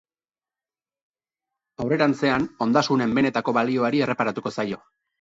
Aurrerantzean, 1.85 2.49
ondasunen 2.69 3.17
benetako 3.21 3.57
balioari 3.63 4.07
erreparatuko 4.11 4.57
zaio. 4.61 4.87